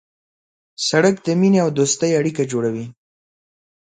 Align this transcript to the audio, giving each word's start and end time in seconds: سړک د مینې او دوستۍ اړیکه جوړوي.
سړک 0.87 1.15
د 1.25 1.27
مینې 1.39 1.59
او 1.65 1.69
دوستۍ 1.77 2.11
اړیکه 2.19 2.43
جوړوي. 2.51 2.85